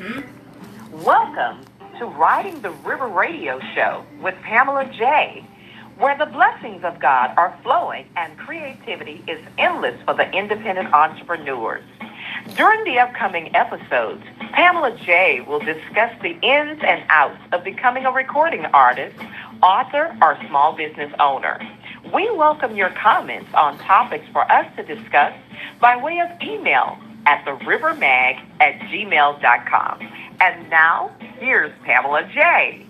Mm-hmm. 0.00 1.02
Welcome 1.04 1.60
to 1.98 2.06
Riding 2.06 2.62
the 2.62 2.70
River 2.70 3.06
Radio 3.06 3.60
Show 3.74 4.02
with 4.22 4.34
Pamela 4.36 4.90
J., 4.96 5.44
where 5.98 6.16
the 6.16 6.24
blessings 6.24 6.84
of 6.84 6.98
God 6.98 7.34
are 7.36 7.54
flowing 7.62 8.06
and 8.16 8.34
creativity 8.38 9.22
is 9.28 9.38
endless 9.58 10.00
for 10.06 10.14
the 10.14 10.30
independent 10.32 10.94
entrepreneurs. 10.94 11.84
During 12.56 12.82
the 12.84 12.98
upcoming 12.98 13.54
episodes, 13.54 14.24
Pamela 14.52 14.96
J. 15.04 15.42
will 15.42 15.60
discuss 15.60 16.14
the 16.22 16.40
ins 16.40 16.80
and 16.82 17.04
outs 17.10 17.42
of 17.52 17.62
becoming 17.62 18.06
a 18.06 18.10
recording 18.10 18.64
artist, 18.72 19.18
author, 19.62 20.16
or 20.22 20.38
small 20.48 20.74
business 20.74 21.12
owner. 21.20 21.60
We 22.14 22.30
welcome 22.30 22.74
your 22.74 22.88
comments 22.88 23.52
on 23.52 23.76
topics 23.80 24.24
for 24.32 24.50
us 24.50 24.64
to 24.76 24.82
discuss 24.82 25.34
by 25.78 26.02
way 26.02 26.20
of 26.20 26.30
email 26.40 26.98
at 27.30 27.44
therivermag 27.44 28.40
at 28.60 28.80
gmail.com. 28.90 30.00
And 30.40 30.68
now, 30.68 31.14
here's 31.38 31.72
Pamela 31.84 32.28
J. 32.34 32.86